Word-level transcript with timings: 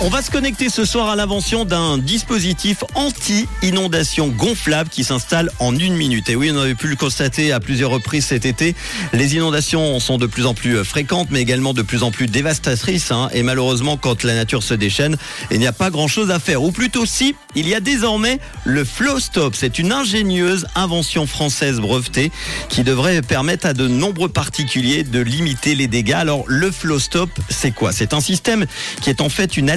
On 0.00 0.08
va 0.08 0.22
se 0.22 0.30
connecter 0.30 0.70
ce 0.70 0.84
soir 0.84 1.08
à 1.08 1.14
l'invention 1.14 1.64
d'un 1.64 1.98
dispositif 1.98 2.82
anti-inondation 2.96 4.26
gonflable 4.26 4.90
qui 4.90 5.04
s'installe 5.04 5.50
en 5.60 5.74
une 5.78 5.94
minute. 5.94 6.28
Et 6.28 6.34
oui, 6.34 6.50
on 6.52 6.58
avait 6.58 6.74
pu 6.74 6.88
le 6.88 6.96
constater 6.96 7.52
à 7.52 7.60
plusieurs 7.60 7.90
reprises 7.90 8.26
cet 8.26 8.44
été. 8.44 8.74
Les 9.12 9.36
inondations 9.36 10.00
sont 10.00 10.18
de 10.18 10.26
plus 10.26 10.46
en 10.46 10.52
plus 10.52 10.84
fréquentes, 10.84 11.28
mais 11.30 11.40
également 11.40 11.74
de 11.74 11.82
plus 11.82 12.02
en 12.02 12.10
plus 12.10 12.26
dévastatrices. 12.26 13.12
hein. 13.12 13.30
Et 13.32 13.44
malheureusement, 13.44 13.96
quand 13.96 14.24
la 14.24 14.34
nature 14.34 14.64
se 14.64 14.74
déchaîne, 14.74 15.16
il 15.52 15.60
n'y 15.60 15.66
a 15.68 15.72
pas 15.72 15.90
grand-chose 15.90 16.32
à 16.32 16.40
faire. 16.40 16.64
Ou 16.64 16.72
plutôt 16.72 17.06
si, 17.06 17.36
il 17.54 17.68
y 17.68 17.74
a 17.74 17.80
désormais 17.80 18.40
le 18.64 18.84
Flow 18.84 19.20
Stop. 19.20 19.54
C'est 19.56 19.78
une 19.78 19.92
ingénieuse 19.92 20.66
invention 20.74 21.26
française 21.28 21.78
brevetée 21.78 22.32
qui 22.68 22.82
devrait 22.82 23.22
permettre 23.22 23.66
à 23.66 23.72
de 23.74 23.86
nombreux 23.86 24.28
particuliers 24.28 25.04
de 25.04 25.20
limiter 25.20 25.76
les 25.76 25.86
dégâts. 25.86 26.14
Alors, 26.14 26.42
le 26.48 26.72
Flow 26.72 26.98
Stop, 26.98 27.30
c'est 27.48 27.72
quoi? 27.72 27.92
C'est 27.92 28.12
un 28.12 28.20
système 28.20 28.66
qui 29.00 29.08
est 29.08 29.20
en 29.20 29.28
fait 29.28 29.56
une 29.56 29.70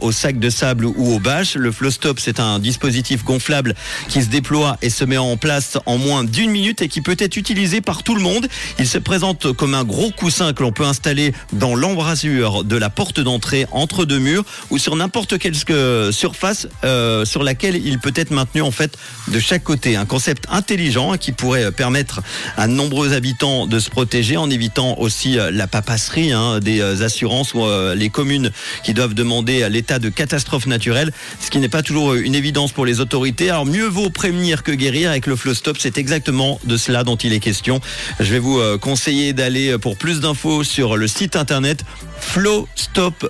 au 0.00 0.12
sac 0.12 0.38
de 0.38 0.50
sable 0.50 0.84
ou 0.84 1.14
aux 1.14 1.18
bâches. 1.18 1.54
Le 1.54 1.72
Flow 1.72 1.90
Stop, 1.90 2.20
c'est 2.20 2.38
un 2.38 2.58
dispositif 2.58 3.24
gonflable 3.24 3.74
qui 4.08 4.22
se 4.22 4.28
déploie 4.28 4.76
et 4.82 4.90
se 4.90 5.04
met 5.04 5.16
en 5.16 5.36
place 5.36 5.78
en 5.86 5.98
moins 5.98 6.24
d'une 6.24 6.50
minute 6.50 6.82
et 6.82 6.88
qui 6.88 7.00
peut 7.00 7.16
être 7.18 7.36
utilisé 7.36 7.80
par 7.80 8.02
tout 8.02 8.14
le 8.14 8.20
monde. 8.20 8.46
Il 8.78 8.86
se 8.86 8.98
présente 8.98 9.52
comme 9.52 9.74
un 9.74 9.84
gros 9.84 10.10
coussin 10.10 10.52
que 10.52 10.62
l'on 10.62 10.72
peut 10.72 10.84
installer 10.84 11.32
dans 11.52 11.74
l'embrasure 11.74 12.64
de 12.64 12.76
la 12.76 12.90
porte 12.90 13.20
d'entrée 13.20 13.66
entre 13.72 14.04
deux 14.04 14.18
murs 14.18 14.44
ou 14.70 14.78
sur 14.78 14.96
n'importe 14.96 15.38
quelle 15.38 15.54
euh, 15.70 16.12
surface 16.12 16.68
euh, 16.84 17.24
sur 17.24 17.42
laquelle 17.42 17.76
il 17.76 17.98
peut 17.98 18.12
être 18.14 18.30
maintenu 18.30 18.62
en 18.62 18.70
fait 18.70 18.96
de 19.28 19.40
chaque 19.40 19.64
côté. 19.64 19.96
Un 19.96 20.06
concept 20.06 20.44
intelligent 20.50 21.16
qui 21.16 21.32
pourrait 21.32 21.72
permettre 21.72 22.20
à 22.56 22.66
de 22.66 22.72
nombreux 22.72 23.12
habitants 23.12 23.66
de 23.66 23.78
se 23.78 23.90
protéger 23.90 24.36
en 24.36 24.50
évitant 24.50 24.98
aussi 24.98 25.38
euh, 25.38 25.50
la 25.50 25.66
papasserie 25.66 26.32
hein, 26.32 26.60
des 26.60 26.82
assurances 27.02 27.54
ou 27.54 27.62
les 27.94 28.10
communes 28.10 28.50
qui 28.84 28.94
doivent 28.94 29.14
demander 29.22 29.62
à 29.62 29.68
l'état 29.68 29.98
de 29.98 30.08
catastrophe 30.08 30.66
naturelle, 30.66 31.12
ce 31.40 31.50
qui 31.50 31.58
n'est 31.58 31.68
pas 31.68 31.82
toujours 31.82 32.14
une 32.14 32.34
évidence 32.34 32.72
pour 32.72 32.84
les 32.84 33.00
autorités. 33.00 33.50
Alors 33.50 33.66
mieux 33.66 33.86
vaut 33.86 34.10
prévenir 34.10 34.62
que 34.62 34.72
guérir 34.72 35.10
avec 35.10 35.26
le 35.26 35.36
Flow 35.36 35.54
Stop, 35.54 35.76
c'est 35.78 35.98
exactement 35.98 36.60
de 36.64 36.76
cela 36.76 37.04
dont 37.04 37.16
il 37.16 37.32
est 37.32 37.40
question. 37.40 37.80
Je 38.18 38.32
vais 38.32 38.38
vous 38.38 38.58
euh, 38.58 38.78
conseiller 38.78 39.32
d'aller 39.32 39.78
pour 39.78 39.96
plus 39.96 40.20
d'infos 40.20 40.64
sur 40.64 40.96
le 40.96 41.06
site 41.06 41.36
internet 41.36 41.84
flowstop.fr, 42.22 43.28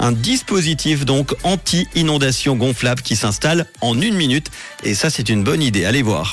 un 0.00 0.12
dispositif 0.12 1.04
donc 1.04 1.34
anti-inondation 1.42 2.56
gonflable 2.56 3.02
qui 3.02 3.16
s'installe 3.16 3.66
en 3.80 4.00
une 4.00 4.14
minute 4.14 4.50
et 4.82 4.94
ça 4.94 5.10
c'est 5.10 5.28
une 5.28 5.44
bonne 5.44 5.62
idée, 5.62 5.84
allez 5.84 6.02
voir. 6.02 6.32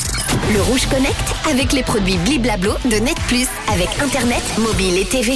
Le 0.53 0.61
Rouge 0.61 0.87
Connect 0.89 1.15
avec 1.49 1.73
les 1.73 1.83
produits 1.83 2.17
Bliblablo 2.25 2.73
de 2.85 2.95
Net 2.95 3.17
Plus 3.27 3.47
avec 3.71 3.89
Internet, 4.01 4.41
mobile 4.57 4.97
et 4.97 5.05
TV. 5.05 5.29